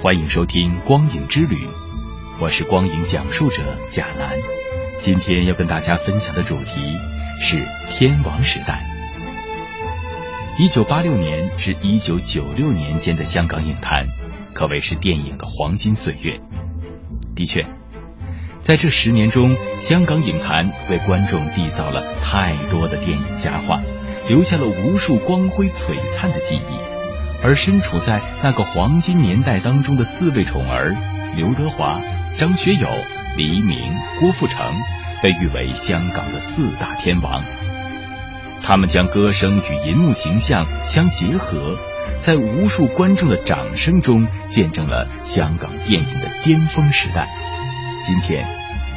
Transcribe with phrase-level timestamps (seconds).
[0.00, 1.56] 欢迎收听《光影之旅》，
[2.38, 4.30] 我是光影讲述者贾楠。
[5.00, 6.96] 今天要跟大家分享的主题
[7.40, 7.60] 是
[7.90, 8.80] 天王时代。
[10.56, 14.06] 一九八六年至一九九六年间的香港影坛，
[14.54, 16.40] 可谓是电影的黄金岁月。
[17.34, 17.66] 的确，
[18.62, 23.82] 在这十年中，香港影坛为观众缔造了太多的电影佳话，
[24.28, 26.97] 留下了无数光辉璀璨的记忆。
[27.42, 30.94] 而身处在那个黄金年代当中的四位宠儿
[31.36, 32.00] 刘德华、
[32.36, 32.88] 张学友、
[33.36, 34.74] 黎明、郭富城，
[35.22, 37.42] 被誉为香港的四大天王。
[38.62, 41.78] 他们将歌声与银幕形象相结合，
[42.18, 47.28] 在无数观众的掌声中，见证了香港电影的巅峰时代。
[48.04, 48.44] 今天，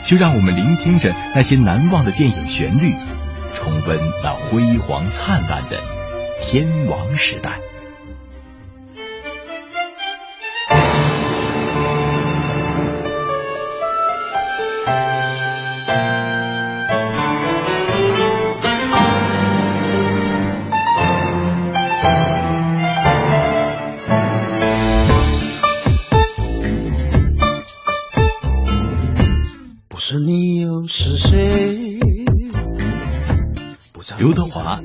[0.04, 2.94] 就让我们聆听着那些难忘的电影旋律，
[3.54, 5.80] 重温那辉煌灿烂的
[6.42, 7.60] 天王时代。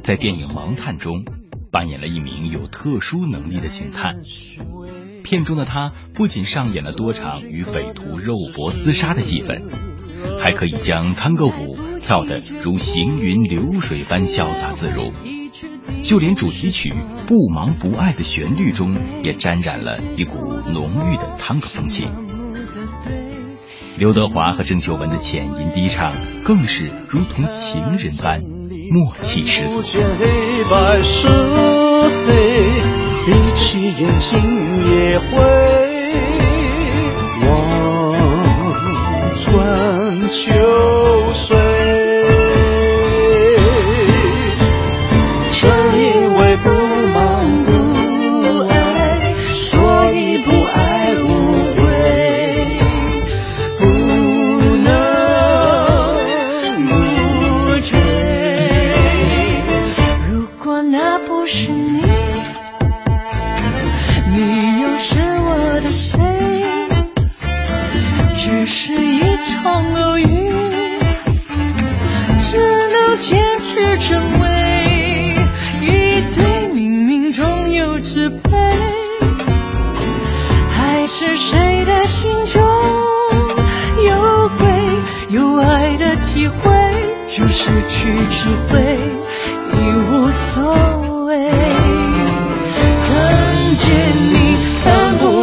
[0.07, 1.25] 在电影《盲探》中
[1.73, 4.15] 扮演了一名有特殊能力的警探。
[5.25, 9.65] 片中的他不仅上演了多场与匪徒肉搏厮杀的戏份，
[10.41, 15.11] 还可以将探戈舞跳得如行云流水般潇洒自如。
[16.05, 16.91] 就连主题曲
[17.27, 20.37] 《不忙不爱》的旋律中，也沾染了一股
[20.71, 22.09] 浓郁的探戈风情。
[23.99, 28.41] 刘德华和郑秀文的浅吟低唱，更是如同情人般
[28.91, 29.83] 默契十足。
[30.19, 31.29] 黑白是
[32.27, 32.31] 非，
[33.27, 34.33] 闭起眼睛
[34.87, 35.27] 也会
[37.47, 37.47] 望
[39.37, 39.45] 穿
[40.31, 40.53] 秋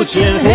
[0.04, 0.53] 剑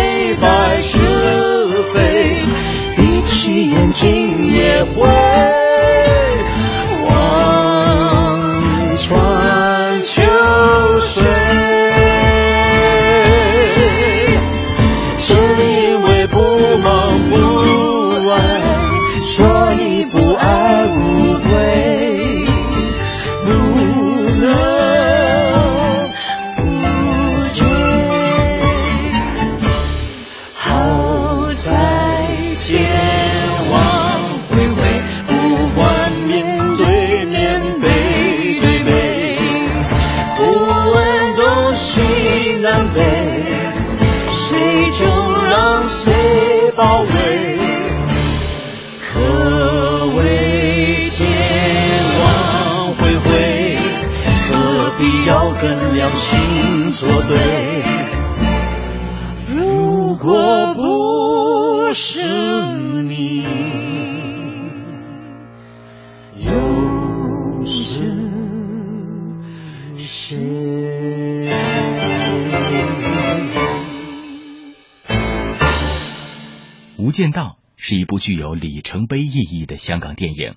[78.29, 80.53] 具有里程碑意义的香港电影，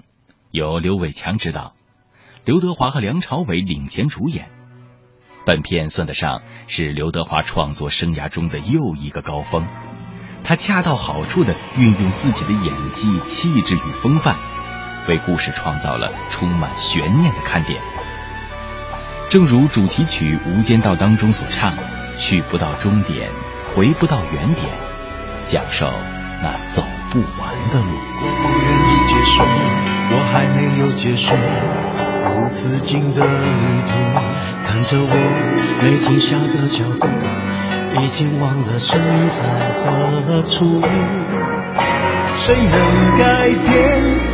[0.51, 1.73] 由刘伟强执导，
[2.45, 4.51] 刘德华和梁朝伟领衔主演。
[5.47, 9.67] 本片算得上是刘德华创作生涯中的又一个高峰，
[10.45, 14.37] 他恰到好处的运用自己的演技、气质与风范，
[15.09, 17.81] 为故事创造了充满悬念的看点。
[19.31, 21.75] 正如主题曲《无间道》当中所唱
[22.21, 23.33] ：“去不到终点，
[23.75, 24.69] 回不到原点，
[25.41, 25.91] 享受。”
[26.45, 27.93] 那走不完的路。
[28.23, 29.45] 我不愿意结束，
[30.13, 31.35] 我还没有结束
[32.25, 33.93] 无止境的旅途。
[34.65, 35.15] 看着我
[35.83, 37.07] 没停下的脚步，
[38.01, 38.99] 已经忘了身
[39.29, 39.45] 在
[39.77, 40.81] 何处。
[42.35, 43.69] 谁能改变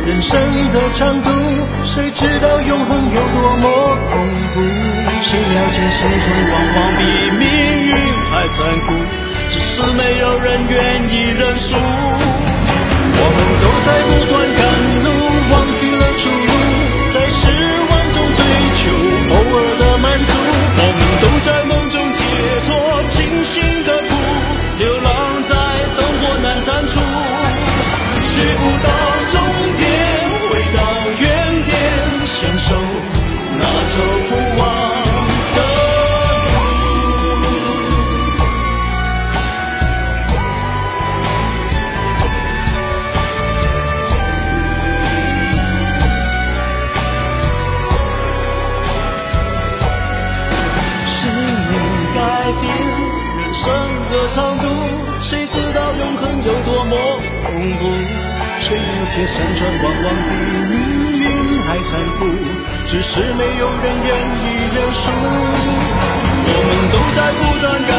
[0.07, 0.39] 人生
[0.71, 1.29] 的长度？
[1.83, 3.67] 谁知道永恒有多么
[4.09, 4.61] 恐怖？
[5.21, 7.03] 谁了解生存往往比
[7.37, 7.43] 命
[7.87, 7.91] 运
[8.31, 8.93] 还残酷？
[9.49, 11.75] 只是没有人愿意认输。
[13.89, 14.68] 在不断改。
[59.19, 60.29] 谁了解山川往往比
[61.19, 62.19] 命运还残酷？
[62.87, 65.11] 只是没有人愿意认输。
[66.51, 67.98] 我们都在不断改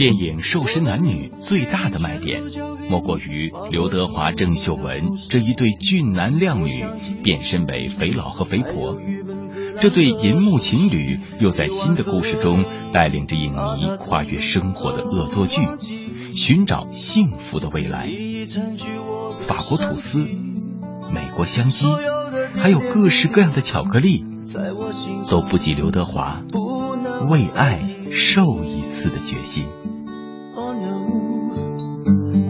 [0.00, 2.40] 电影《瘦身男女》最大的卖点，
[2.88, 6.82] 莫过于刘德华、郑秀文这一对俊男靓女
[7.22, 8.96] 变身为肥佬和肥婆。
[9.78, 15.60] 这对银幕情侣又在新的故事中带领着影迷跨越生活的恶作剧，
[16.34, 18.10] 寻找幸福的未来。
[19.40, 20.26] 法国吐司、
[21.12, 21.84] 美国香鸡，
[22.54, 24.24] 还有各式各样的巧克力，
[25.28, 26.40] 都不及刘德华
[27.28, 27.78] 为爱
[28.10, 29.66] 受一次的决心。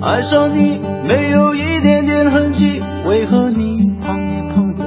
[0.02, 4.85] 爱上你没有一点点痕迹，为何你碰也碰的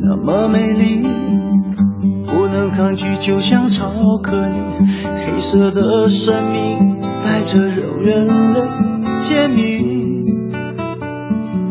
[0.00, 1.04] 那么美丽？
[2.26, 3.88] 不能抗拒，就像巧
[4.22, 4.86] 克力，
[5.26, 8.64] 黑色的生命带着柔韧的
[9.18, 9.78] 甜蜜，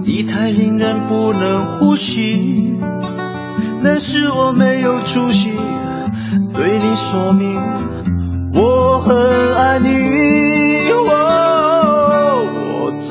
[0.06, 2.76] 你太令人不能呼吸。
[3.82, 5.52] 那是我没有出息，
[6.54, 7.56] 对你说明
[8.54, 10.61] 我很爱你。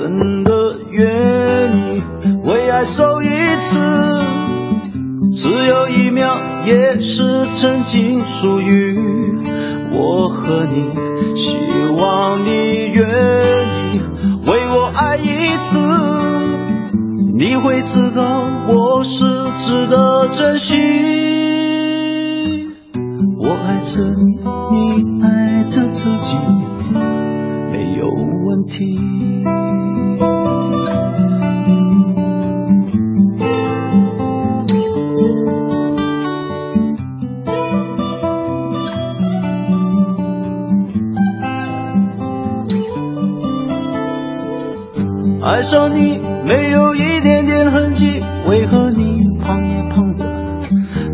[0.00, 2.02] 真的愿意
[2.42, 3.28] 为爱受一
[3.60, 3.78] 次，
[5.30, 8.98] 只有一秒，也是曾经属于
[9.92, 10.88] 我和你。
[11.36, 11.58] 希
[11.98, 13.06] 望你愿
[13.92, 14.00] 意
[14.46, 15.78] 为我爱一次，
[17.36, 19.26] 你会知道我是
[19.58, 20.76] 值得珍惜。
[23.38, 24.40] 我爱着你，
[24.72, 26.38] 你爱着自己，
[27.70, 28.06] 没有
[28.46, 28.98] 问题。
[45.50, 50.24] 爱上你没有一点点痕迹，为何你碰也胖得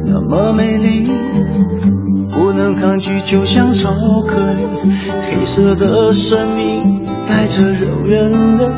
[0.05, 1.11] 那么美丽？
[2.29, 3.91] 不能抗拒，就像巧
[4.29, 4.63] 克力，
[5.31, 8.73] 黑色的生命带着柔软的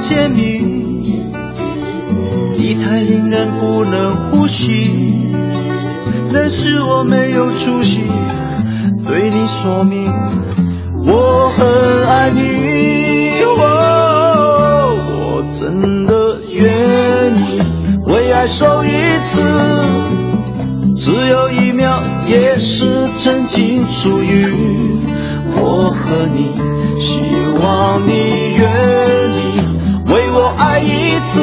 [0.00, 1.02] 甜蜜，
[2.56, 5.28] 你太令人不能呼吸。
[6.32, 8.00] 那是我没有出息，
[9.06, 10.10] 对你说明
[19.24, 19.42] 次，
[20.94, 24.46] 只有一秒也是曾经属于
[25.54, 26.52] 我和你，
[26.96, 27.20] 希
[27.62, 28.70] 望你愿
[29.38, 29.40] 意
[30.10, 31.40] 为我爱一次，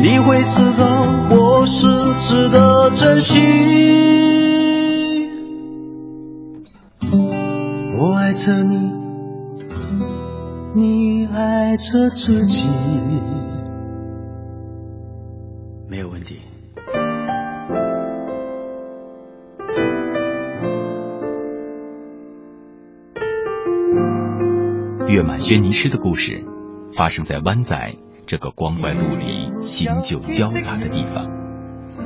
[0.00, 1.86] 你会知道我是
[2.22, 3.40] 值得珍惜。
[7.98, 8.90] 我爱着你，
[10.74, 12.68] 你爱着自己，
[25.24, 26.42] 满轩尼诗的故事
[26.94, 27.76] 发生在湾仔
[28.26, 31.30] 这个光怪陆离、新旧交杂的地方，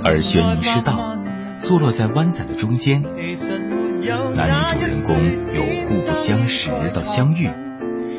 [0.05, 1.17] 而轩尼诗道
[1.63, 3.03] 坐落在湾仔的中间。
[3.03, 5.17] 男女主人公
[5.55, 7.51] 由互不相识到相遇，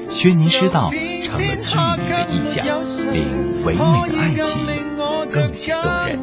[0.10, 0.92] 轩尼诗道
[1.24, 2.66] 成了距离的意象，
[3.13, 4.66] 令唯美的爱情
[5.32, 6.20] 更显动人。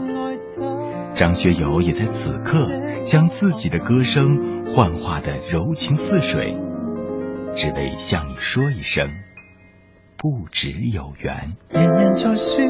[1.14, 2.68] 张学友也在此刻
[3.04, 6.56] 将自己的歌声幻化的柔情似水，
[7.54, 9.08] 只为向你说一声，
[10.16, 11.52] 不只有缘。
[11.70, 12.64] 人人在说，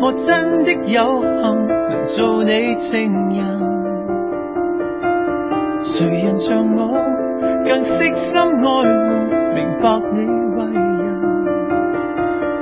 [0.00, 3.60] 我真的有幸能做你情人。
[5.80, 6.94] 谁人像我
[7.66, 8.82] 更悉心爱护，
[9.54, 10.86] 明白你为人？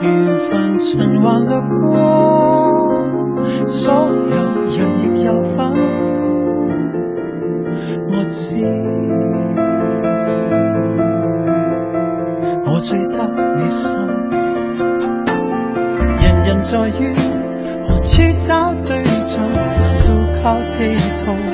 [0.01, 1.61] 缘分循环掠
[1.93, 1.95] 过，
[3.67, 5.57] 所有人亦有份。
[8.11, 8.55] 我知，
[13.69, 14.01] 心。
[16.21, 17.13] 人人在于
[17.87, 19.63] 何处找对象，难
[20.07, 20.09] 道
[20.43, 20.43] 靠
[20.77, 20.95] 地
[21.25, 21.54] 图？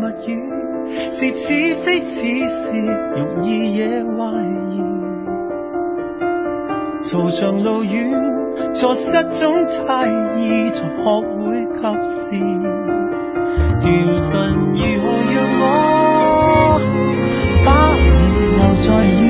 [0.00, 1.54] 蜜语是似
[1.84, 2.70] 非似是
[3.16, 4.80] 容易惹怀疑
[7.02, 11.04] 嘈场路远错失中太易才学
[11.36, 11.80] 会及
[12.24, 12.80] 时。
[13.82, 14.30] 缘分
[14.74, 15.64] 如何让我
[17.64, 18.06] 把你
[18.56, 19.29] 留在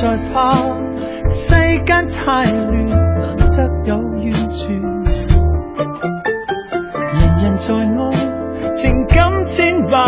[0.00, 0.54] 在怕
[1.28, 1.50] 世
[1.84, 2.84] 间太乱
[3.18, 4.80] 难得有完全。
[7.14, 9.98] 人人在爱情感千百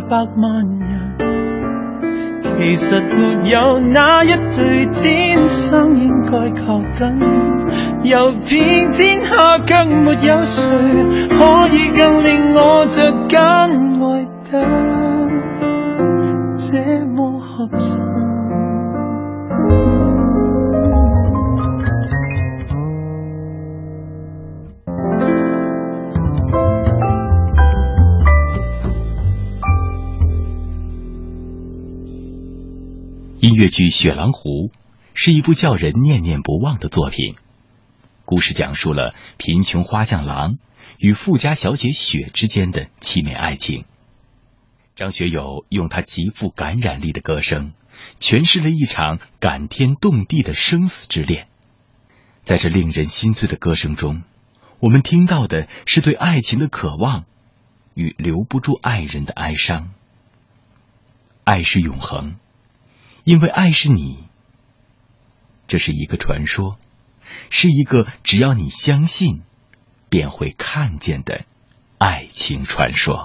[0.00, 1.16] 百万人，
[2.56, 10.64] 其实没有哪一对天生应该靠近，游遍天下更没有谁
[11.28, 14.35] 可以更令我着紧爱。
[33.76, 34.68] 剧《雪狼湖》
[35.12, 37.34] 是一部叫人念念不忘的作品。
[38.24, 40.56] 故事讲述了贫穷花匠狼
[40.96, 43.84] 与富家小姐雪之间的凄美爱情。
[44.94, 47.74] 张学友用他极富感染力的歌声，
[48.18, 51.46] 诠释了一场感天动地的生死之恋。
[52.44, 54.22] 在这令人心碎的歌声中，
[54.78, 57.26] 我们听到的是对爱情的渴望
[57.92, 59.92] 与留不住爱人的哀伤。
[61.44, 62.36] 爱是永恒，
[63.26, 64.22] 因为爱是你。
[65.66, 66.78] 这是一个传说，
[67.50, 69.42] 是一个只要你相信，
[70.08, 71.44] 便会看见的
[71.98, 73.24] 爱情传说。